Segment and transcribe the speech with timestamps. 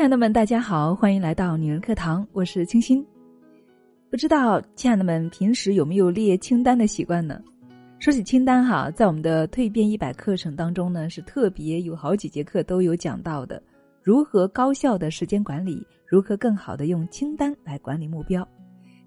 [0.00, 3.06] 亲爱的们，大家好，欢迎来到女人课堂，我是清新。
[4.10, 7.38] 不知道亲爱的们平时有没有列清单的习惯呢？
[7.98, 13.62] 说起清单哈，在我们的蜕变一百课程当中呢，是特别有好几节课都有讲到的，
[14.02, 18.48] 如何高效的时间管理，如何更好的用清单来管理目标。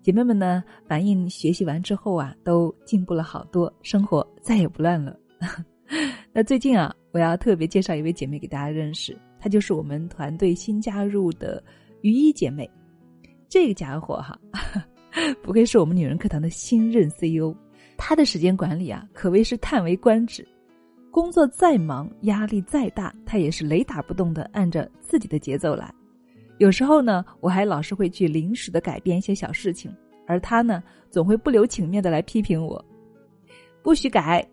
[0.04, 5.18] 姐妹们呢，反映学习完之后啊，都进步了好多，生活再也不乱了。
[6.32, 11.62] 那最近啊，我要特别介绍一位姐妹给大家认识，她就是我们团队新加入的
[12.00, 12.70] 于一姐妹。
[13.50, 14.40] 这个家伙哈。
[15.44, 17.54] 不愧是我们女人课堂的新任 CEO，
[17.98, 20.48] 他的时间管理啊，可谓是叹为观止。
[21.12, 25.94] 工作再忙，压力再大，他也是雷打不动的按着自己的节奏来。
[26.58, 29.94] 有时候呢，我还老是会去临时的改变一些小事情，
[30.26, 32.84] 而他呢，总会不留情面的来批评我，
[33.84, 34.48] 不许改。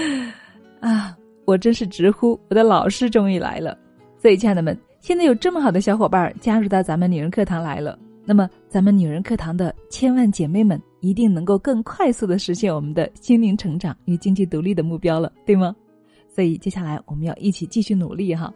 [0.80, 3.76] 啊，我真是直呼我的老师终于来了。
[4.18, 7.98] 所以，亲爱的们，现在有这么好的小伙伴加入到咱们女人课堂来了。
[8.24, 15.74] 那么，咱们女人课堂的千万姐妹们一定能够更快速的实现我们的心灵成长与经济独立的目标了，对吗？
[16.28, 18.52] 所以接下来我们要一起继续努力哈。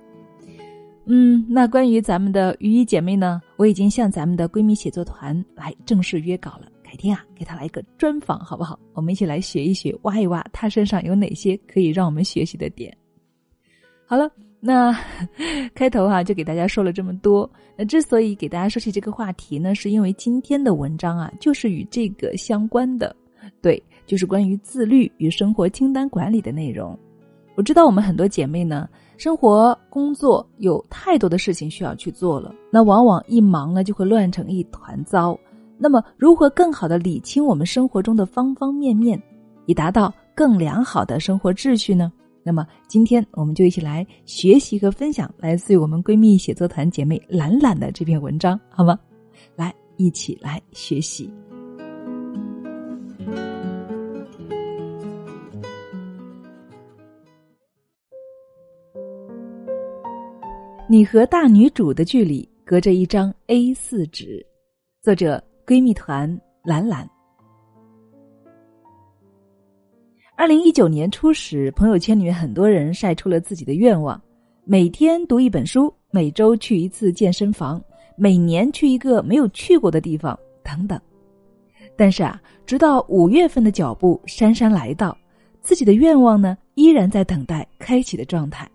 [1.06, 8.78] 嗯，那关于咱们的鱼一姐妹呢，我已经向咱们的闺蜜写作团来正式约稿了，改天啊给她来一个专访，好不好？
[8.92, 12.92] 我们一起来学一学，挖一挖她身上有哪些可以让我们学习的点。
[14.10, 14.28] 好了。
[14.58, 14.92] 那
[15.72, 17.48] 开头哈就给大家说了这么多。
[17.76, 23.14] 那之所以给大家说起这个话题呢，是因为今天的文章啊，就是与这个相关的，
[23.62, 26.98] 对，就是关于自律与生活清单管理的内容。
[27.54, 35.38] 我知道我们很多姐妹呢，生活工作有太多的事情需要去做了，那往往一忙呢就会乱成一团糟。
[35.78, 39.22] 那么，如何更好的理清我们生活中的方方面面，
[39.66, 42.12] 以达到更良好的生活秩序呢？
[42.42, 48.98] 那么今天我们就一起来学习和分享来自于我们闺蜜写作团姐妹懒懒的这篇文章，好吗？
[49.56, 51.30] 来，一起来学习。
[60.88, 64.44] 你和大女主的距离隔着一张 A 四纸，
[65.02, 67.08] 作者闺蜜团懒懒。
[70.40, 74.18] 二零一九年初时，朋友圈里面很多人晒出了自己的愿望：
[74.64, 77.78] 每天读一本书，每周去一次健身房，
[78.16, 80.98] 每年去一个没有去过的地方，等等。
[81.94, 85.14] 但是啊，直到五月份的脚步姗姗来到，
[85.60, 88.66] 自己的愿望呢，依然在等待开启的状态。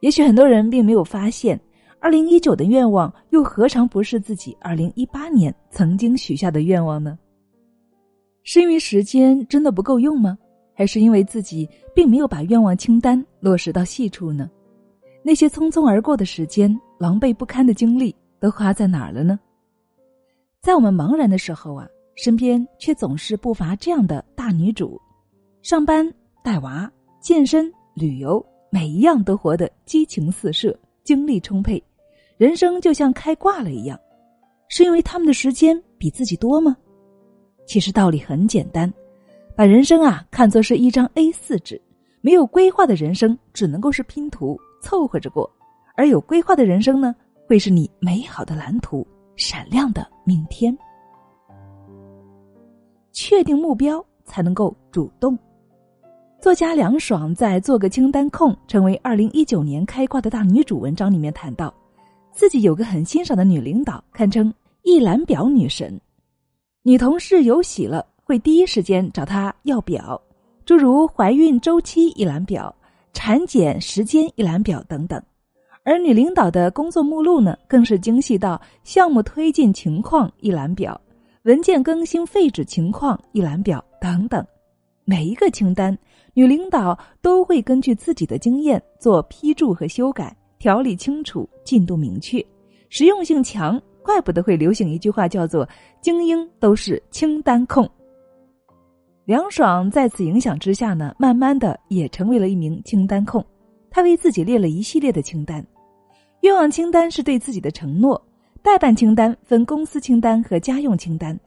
[0.00, 1.60] 也许很多人并没有发现，
[2.00, 7.18] 二零一九的愿望又何尝不是自己二零一八年曾经许下的愿望呢？
[8.42, 10.38] 是因为时间真的不够用吗？
[10.78, 14.48] 还是因为自己并没有把愿望清单落实到细处呢？
[15.24, 19.40] 那些匆匆而过的时间、狼狈不堪的经历都花在哪儿了呢？
[20.62, 25.00] 在我们茫然的时候啊，身边却总是不乏这样的大女主，
[25.62, 26.08] 上班、
[26.44, 26.88] 带娃、
[27.20, 28.40] 健身、旅游，
[28.70, 31.82] 每一样都活得激情四射、精力充沛，
[32.36, 33.98] 人生就像开挂了一样。
[34.68, 36.76] 是因为他们的时间比自己多吗？
[37.66, 38.88] 其实道理很简单。
[39.58, 41.82] 把人生啊看作是一张 A 四纸，
[42.20, 45.50] 没有规划的人生只能够是拼图，凑合着过；
[45.96, 47.12] 而有规划的人生呢，
[47.44, 49.04] 会是你美好的蓝图，
[49.34, 50.78] 闪亮的明天。
[53.10, 55.36] 确定目标才能够主动。
[56.40, 61.74] 作家梁爽在《做个清单控，成为二零一九年开挂的大女主》文章里面谈到，
[62.30, 66.00] 自己有个很欣赏的女领导，堪称一览表女神，
[66.84, 68.06] 女同事有喜了。
[68.28, 70.20] 会第一时间找他要表，
[70.66, 72.72] 诸如怀孕周期一览表、
[73.14, 75.18] 产检时间一览表等等。
[75.82, 81.00] 而女领导的工作目录呢，更是精细到项目推进情况一览表、
[81.44, 84.46] 文件更新废纸情况一览表等等。
[85.06, 85.96] 每一个清单，
[86.34, 92.44] 女领导都会根据自己的经验做批注和修改，条理清楚，进度明确，
[92.90, 93.80] 实用性强。
[94.02, 95.66] 怪不得会流行一句话，叫做
[96.02, 97.88] “精英都是清单控”。
[99.28, 103.44] 梁爽在此影响之下呢，慢慢的也成为了一名清单控。
[103.90, 105.62] 他为自己列了一系列的清单，
[106.40, 108.18] 愿望清单是对自己的承诺，
[108.62, 111.38] 代办清单分公司清单和家用清单，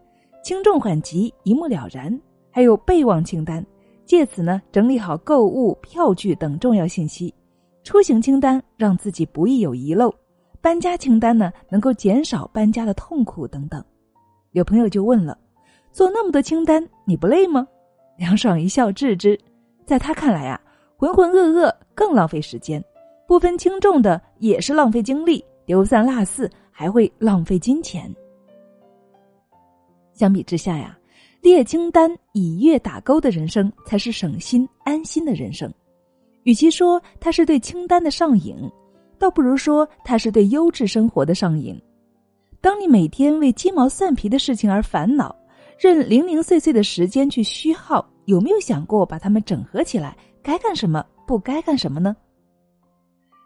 [0.43, 2.15] 轻重缓急一目了然，
[2.51, 3.65] 还有备忘清单，
[4.05, 7.33] 借此呢整理好购物票据等重要信息。
[7.83, 10.13] 出行清单让自己不易有遗漏，
[10.61, 13.83] 搬家清单呢能够减少搬家的痛苦等等。
[14.51, 15.35] 有朋友就问了。
[15.93, 16.81] 做那么多清单，
[17.11, 17.67] 你不累吗？
[18.15, 19.37] 梁爽一笑置之，
[19.85, 20.57] 在他看来啊，
[20.95, 22.81] 浑浑噩噩更浪费时间，
[23.27, 28.09] 不分轻重的也是浪费精力，丢三落四，还会浪费金钱。
[30.13, 30.97] 相比之下呀，
[31.41, 35.69] 列清单以月打勾的人生才是省心安心的人生。
[36.43, 38.55] 与其说他是对清单的上瘾，
[39.19, 41.77] 倒不如说他是对优质生活的上瘾。
[42.61, 45.35] 当你每天为鸡毛蒜皮的事情而烦恼，
[45.81, 50.15] 任零零碎碎的时间去虚耗，有没有想过把它们整合起来？
[50.43, 52.15] 该干什么，不该干什么呢？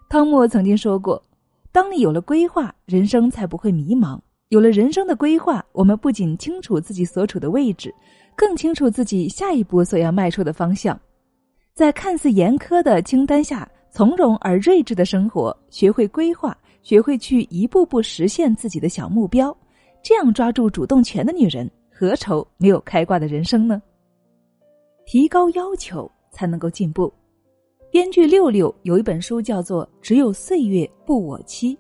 [0.10, 1.24] 汤姆曾经说过
[1.72, 4.20] ：“当你有了规划，人生才不会迷茫。
[4.50, 7.90] 有了人生的规划，我们不仅清楚自己所处的位置，
[8.36, 11.00] 更清楚自己下一步所要迈出的方向。”
[11.74, 19.56] 在看似严苛的清单下，从容而睿智的生活，学会规划，学会去一步步实现自己的小目标，
[20.04, 23.82] 这样抓住主动权的女人，何愁没有开挂的人生呢？
[25.06, 27.12] 提高要求才能够进步。
[27.90, 31.74] 编剧六六有一本书叫做《只有岁月不我妻》，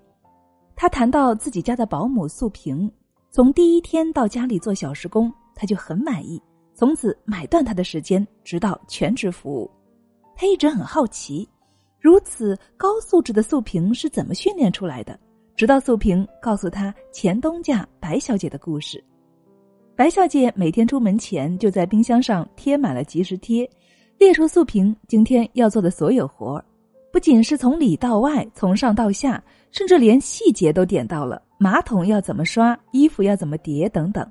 [0.74, 2.90] 他谈到自己家的保姆素萍，
[3.30, 6.42] 从第一天到家里做小时工，他就很满意，
[6.74, 9.70] 从此买断他的时间，直到全职服务。
[10.34, 11.46] 他一直很好奇，
[12.00, 15.20] 如此高素质的素萍是怎么训练出来的？
[15.58, 19.04] 直到素萍告诉他前东家白小姐的故事。
[19.96, 23.70] 白小姐每天出门前就在冰箱上贴满了即时贴，
[24.18, 26.66] 列出素萍今天要做的所有活儿，
[27.14, 34.30] 不仅是从里到外，从上到下，甚至连细节都点到了：马桶要怎么刷，衣服要怎么叠等等。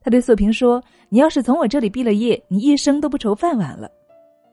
[0.00, 3.88] 他对素萍说：“你要是从我这里毕了业，你一生都不愁饭碗了。”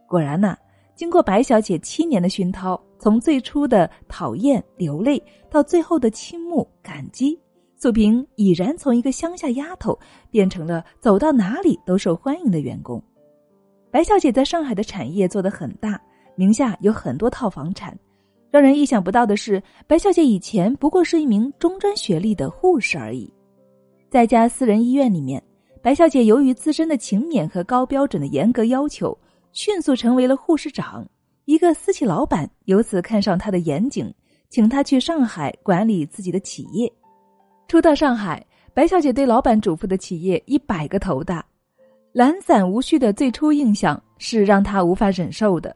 [0.07, 0.55] 果然呐。
[0.93, 7.39] 经过白小姐七年的熏陶，从最初的讨厌流泪，到最后的倾慕感激，
[7.81, 9.97] 素萍已然从一个乡下丫头
[10.29, 13.03] 变成了走到哪里都受欢迎的员工。
[13.89, 15.99] 白小姐在上海的产业做得很大，
[16.35, 17.97] 名下有很多套房产。
[18.51, 23.33] 让人意想不到的是，白小姐以前不过是一名中专学历的护士而已。
[24.11, 25.41] 在一家私人医院里面，
[25.81, 29.17] 白小姐由于自身的勤勉和高标准的严格要求。
[29.53, 31.03] 迅速成为了护士长，
[31.45, 34.13] 一个私企老板由此看上他的严谨，
[34.49, 36.87] 请他去上海管理自己的企业。
[37.71, 41.41] 初到上海，白小姐对老板嘱咐的企业一百个头大，
[42.11, 45.73] 懒散无序的最初印象是让她无法忍受的。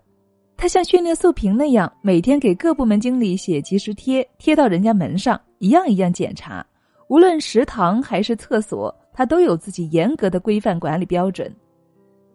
[0.57, 6.65] 她像训练素萍那样，每天给各部门经理写即时贴，贴到人家门上，一样一样检查。
[7.07, 11.50] 无论食堂还是厕所，他都有自己严格的规范管理标准。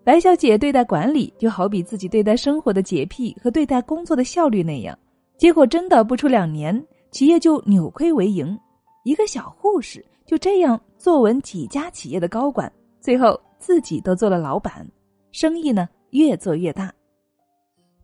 [0.02, 4.98] 白小姐对待管理，就好比自己对待生活的洁癖和对待工作的效率那样。
[5.36, 8.58] 结果真的不出两年，企业就扭亏为盈。
[9.02, 12.70] 一个小护士就这样坐稳几家企业的高管，
[13.00, 14.86] 最后自己都做了老板，
[15.32, 16.92] 生意呢越做越大。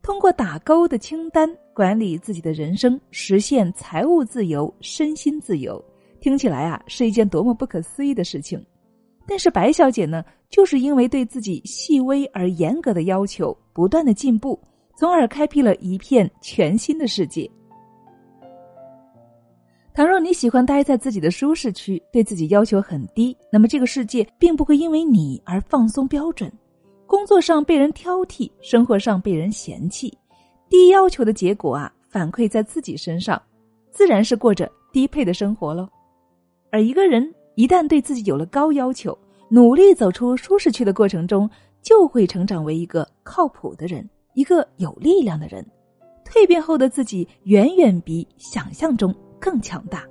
[0.03, 5.85] 通过打勾的清单管理自己的人生，实现财务自由、身心自由，
[6.21, 8.65] 听起来啊是一件多么不可思议的事情。
[9.27, 14.59] 但是白小姐呢，就是因为对自己细微而严格的要求，不断的进步，
[14.97, 17.51] 从而开辟了一片全新的世界。
[19.97, 26.53] 倘若你喜欢待在自己的舒适区，对自己要求很低，那么这个世界并不会因为你而放松标准。
[27.07, 30.13] 工作上被人挑剔，生活上被人嫌弃，
[30.69, 33.41] 低要求的结果啊，反馈在自己身上，
[33.91, 35.89] 自然是过着低配的生活喽。
[36.71, 37.35] 而一个人。
[37.55, 39.19] 一旦对自己有了高要求，
[39.49, 41.49] 努力走出舒适区的过程中，
[41.81, 45.67] 就会成长为一个靠谱的人，一个有力量的人。
[46.23, 50.05] 蜕变后的自己远远比想象中更强大。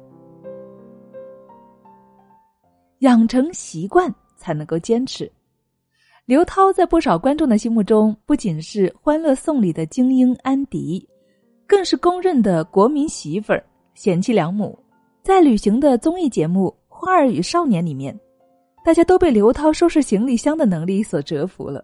[3.00, 5.32] 养成习惯才能够坚持。
[6.25, 11.08] 刘涛在不少观众的心目中，不仅是《欢乐颂》里的精英安迪，
[11.67, 13.63] 更是公认的国民媳妇儿、
[13.94, 14.77] 贤妻良母。
[15.22, 16.75] 在旅行的综艺节目。
[16.98, 18.17] 《花儿与少年》里面，
[18.84, 21.84] 大家都被刘涛收拾行李箱的能力所折服了。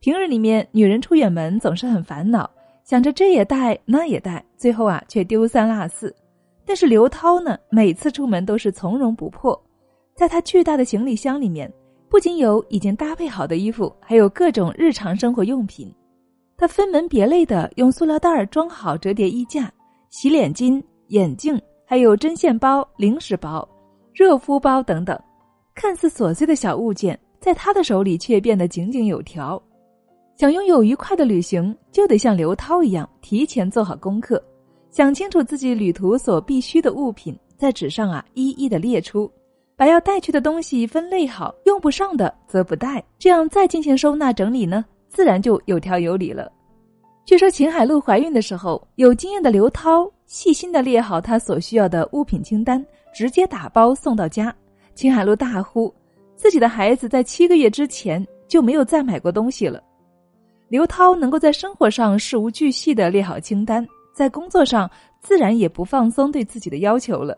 [0.00, 2.48] 平日里面，女人出远门总是很烦恼，
[2.84, 6.14] 想着这也带那也带，最后啊却丢三落四。
[6.64, 9.60] 但是刘涛呢，每次出门都是从容不迫。
[10.14, 11.72] 在他巨大的行李箱里面，
[12.08, 15.92] 不仅有已经搭配好的衣服，还有各种日常生活用品。
[16.56, 19.72] 他分门别类的用塑料袋装好折叠衣架、
[20.10, 23.66] 洗脸巾、眼镜，还有针线包、零食包。
[24.12, 25.18] 热敷包等等，
[25.74, 29.60] 看似琐碎的小物件，在他的手里却变得井井有条。
[30.36, 34.42] 想拥有愉快的旅行，就得像刘涛一样，提前做好功课，
[34.90, 39.30] 想清楚自己旅途所必需的物品，在纸上啊一一的列出，
[39.76, 46.50] 把要带去的东西分类好，用不上的则不带，这样再进行收纳整理呢，自然就有条有理了。
[47.24, 54.52] 据说秦海璐怀孕的时候，有经验的刘涛细心的列好她所需要的物品清单，直接打包送到家。
[54.96, 55.94] 秦海璐大呼
[56.34, 59.80] ：“自己的孩子在七个月之前就没有再买过东西了。”
[60.68, 64.90] 刘涛能够在生活上事无巨细的列好清单，在工作上
[65.20, 67.36] 自然也不放松对自己的要求了。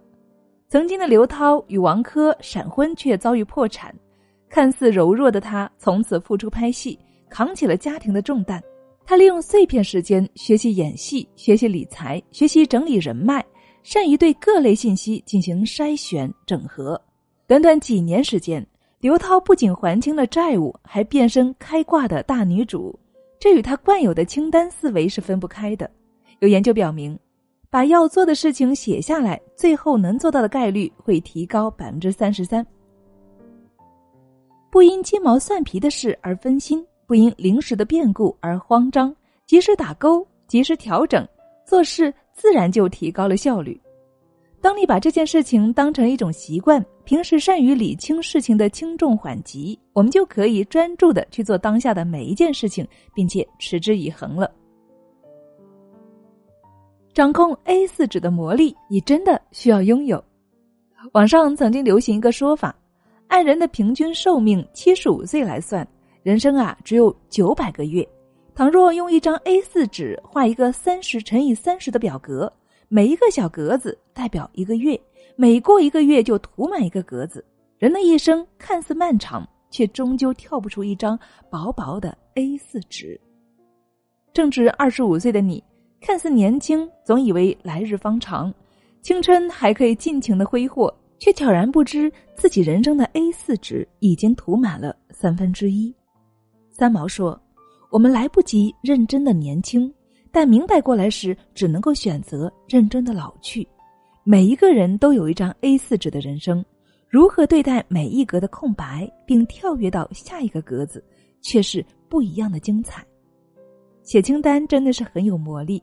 [0.68, 3.94] 曾经的刘涛与王珂闪婚，却遭遇破产。
[4.48, 6.98] 看似柔弱的她，从此付出拍戏，
[7.28, 8.62] 扛起了家庭的重担。
[9.04, 13.44] 她利用碎片时间学习演戏，学习理财，学习整理人脉，
[13.82, 17.00] 善于对各类信息进行筛选整合。
[17.46, 18.66] 短短几年时间，
[19.00, 22.98] 刘涛不仅还清了债务，还变身开挂的大女主。
[23.38, 25.90] 这与他惯有的清单思维是分不开的。
[26.42, 27.16] 有研究表明，
[27.70, 32.66] 把要做的事情写下来，最后能做到的概率会提高百分之三十三。
[34.68, 39.14] 不因鸡毛蒜皮的事而分心，不因临时的变故而慌张，
[39.46, 41.24] 及时打勾，及时调整，
[41.64, 43.80] 做事自然就提高了效率。
[44.60, 52.84] 当你把这件事情当成一种习惯，平时善于理清事情的轻重缓急，我们就可以专注的去做当下的每一件事情，
[53.14, 54.52] 并且持之以恒了。
[57.14, 60.22] 掌控 A 四纸的魔力，你真的需要拥有。
[61.12, 62.74] 网上曾经流行一个说法，
[63.26, 65.86] 按人的平均寿命七十五岁来算，
[66.22, 68.06] 人生啊只有九百个月。
[68.54, 72.50] 倘若用一张 A 四纸画一个三十乘以三十的表格。
[72.88, 74.98] 每一个小格子代表一个月，
[75.36, 77.44] 每过一个月就涂满一个格子。
[77.78, 81.18] 人的一生看似漫长，却终究跳不出一张
[81.50, 83.20] 薄薄的 A 四纸。
[84.32, 85.62] 正值二十五岁的你，
[86.02, 88.52] 看似年轻，总以为来日方长，
[89.02, 95.94] 青春还可以尽情的挥霍，却悄然不知自己人生的 A 四纸已经涂满了三分之一。
[96.70, 97.40] 三毛说
[97.88, 99.92] ：“我们来不及认真的年轻。”
[100.34, 103.66] 但明白过来时，只能够选择认真的老去。
[104.24, 106.64] 每一个人都有一张 A 四纸的人生，
[107.08, 111.04] 如何对待每一格的空白，并跳跃到下一个格子，
[111.42, 113.06] 却是不一样的精彩。
[114.02, 115.80] 写清单真的是很有魔力，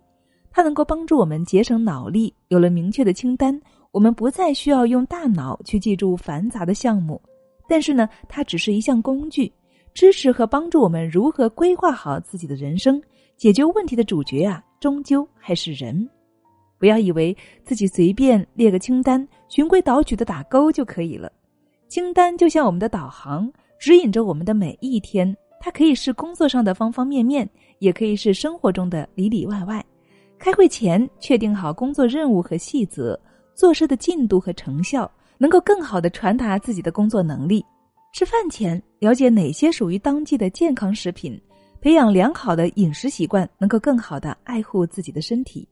[0.52, 2.34] 它能够帮助我们节省脑力。
[2.48, 3.60] 有了明确的清单，
[3.92, 7.22] 我们不再需要用大脑去记住繁杂的项目。
[7.68, 9.52] 但是呢，它只是一项工具，
[9.94, 13.02] 支持和帮助我们如何规划好自己的人生。
[13.38, 16.10] 解决问题的主角啊，终究还是人。
[16.78, 21.32] 不要以为自己随便列个清单，循规蹈矩的打勾就可以了。
[21.88, 25.36] 清单就像我们的导航，指引着我们的每一天。
[25.62, 29.86] 它可以是工作上的方方面面，也可以是生活中的里里外外。
[30.40, 33.20] 开会前确定好工作任务和细则，
[33.54, 37.64] 做事的进度和成效，能够更好的传达自己的工作能力。
[38.14, 41.40] 吃饭前了解哪些属于当季的健康食品。
[41.82, 45.66] 培养良好的饮食习惯，能够更好的爱护自己的身体。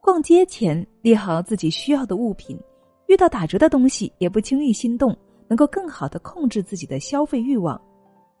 [0.00, 2.58] 逛街前列好自己需要的物品，
[3.06, 5.16] 遇到打折的东西也不轻易心动，
[5.46, 7.80] 能够更好的控制自己的消费欲望。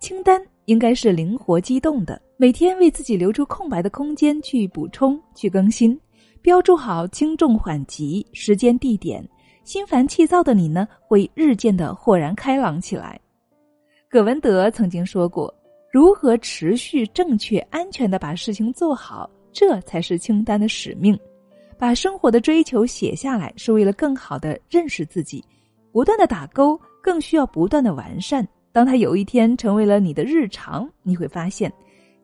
[0.00, 5.98] 清单应该是灵活机动的，每天为自己留出空白的空间去补充、去更新，
[6.40, 9.22] 标注好轻重缓急、时间地点。
[9.62, 13.20] 心烦气躁的你呢，会日渐的豁然开朗起来。
[14.08, 15.54] 葛文德曾经说过。
[15.92, 21.18] 如何持续、正确、安全的把事情做好，这才是清单的使命。
[21.76, 25.44] 把生活的追求写下来，是为了更好的认识自己。
[25.90, 28.46] 不断的打勾，更需要不断的完善。
[28.72, 31.72] 当他有一天成为了你的日常，你会发现，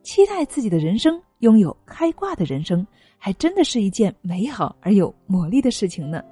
[0.05, 2.87] 期待自己的人生，拥有开挂的人生，
[3.19, 6.23] 还真的是一件美好而有魔力的事情呢。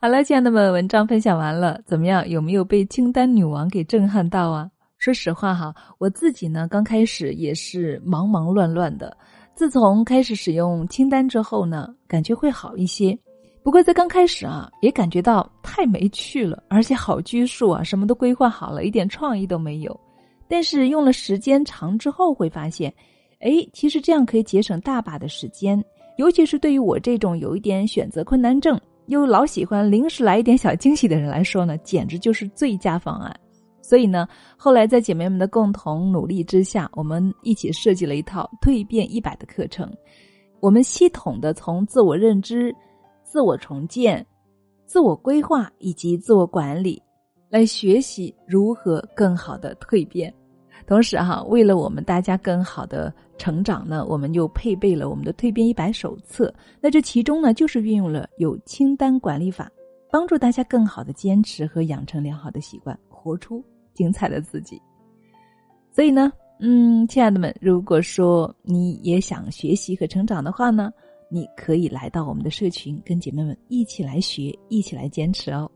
[0.00, 2.28] 好了，亲爱的们，文章分享完了，怎么样？
[2.28, 4.68] 有没有被清单女王给震撼到啊？
[4.98, 9.16] 说实话哈，我自己呢，刚开始也是忙忙乱乱的。
[9.54, 13.16] 自从开始使用清单之后呢，感觉会好一些。
[13.62, 19.98] 不过在刚开始啊，也感觉到太没趣了，而且好拘束啊，什么都规划好了，一点创意都没有。
[20.48, 22.92] 但是用了时间长之后，会发现，
[23.40, 25.82] 哎，其实这样可以节省大把的时间，
[26.18, 28.78] 尤其是对于我这种有一点选择困难症。
[29.06, 33.34] 又老喜欢临时来一点小惊喜的人来说呢，简直就是最佳方案。
[33.84, 34.26] 所以呢，
[34.56, 39.92] 后来在姐妹们的共同努力之下，我们一起设计了一套蜕变一百的课程。
[40.60, 42.74] 我们系统的从自我认知、
[43.22, 44.26] 自我重建、
[44.86, 47.02] 自我规划以及自我管理，
[47.50, 50.32] 来学习如何更好的蜕变。
[50.86, 53.12] 同时哈，为了我们大家更好的。
[53.36, 56.54] 成长呢，我们又配备了我们的蜕变一百手册。
[56.80, 59.68] 那这其中呢，就是运用了有清单管理法，
[60.08, 63.60] 帮助大家更好的坚持和养成良好的习惯，活出
[63.94, 64.80] 精彩的自己。
[65.90, 70.92] 所以呢，嗯，亲爱的们，如果说你也想学习和成长的话呢，
[71.30, 75.70] 你可以来到我们的社群，跟姐妹们一起来学，一起来坚持哦。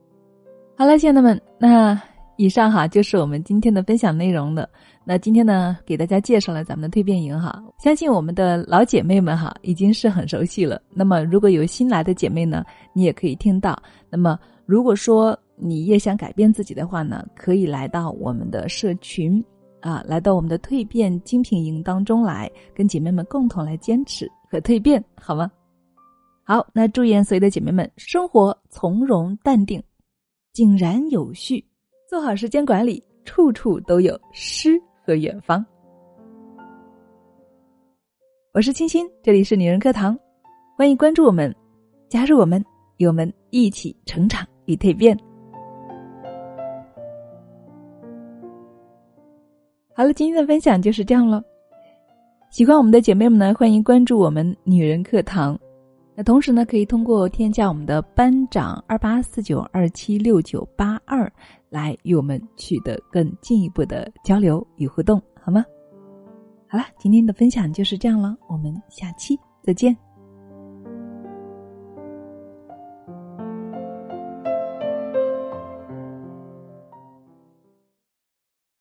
[0.77, 1.99] 好了，亲爱的们，那。
[2.41, 4.71] 以上哈就是我们今天的分享内容了。
[5.05, 10.81] 那今天呢，给大家介绍了咱们的蜕变营哈，相信我们的老姐妹们哈已经是很熟悉了。
[10.89, 13.77] 那么如果有新来的姐妹呢，你也可以听到。
[14.09, 19.45] 那么如果说你也想改变自己的话呢，可以来到我们的社群
[19.81, 25.51] 啊，来到我们的蜕变精品营当中来，跟姐妹们共同来坚持和蜕变，好吗？
[26.45, 29.83] 好，那祝愿所有的姐妹们生活从容淡定，
[30.53, 31.65] 井然有序。
[32.09, 35.65] 做好时间管理，处处都有诗和远方。
[38.55, 40.19] 我是清新，这里是女人课堂，
[40.77, 41.55] 欢迎关注我们，
[42.09, 42.65] 加入我们，
[42.97, 45.15] 与我们一起成长与蜕变。
[49.99, 51.43] 好了，今天的分享就是这样了。
[52.51, 55.59] 喜欢我们的姐妹们呢，欢迎关注我们女人课堂。
[56.15, 61.29] 那同时呢，可以通过添加我们的班长二八四九二七六九八二
[61.69, 65.65] 来与我们取得更进一步的交流与互动，好吗？
[66.69, 69.97] 好了，今天的分享就是这样了，我们下期再见。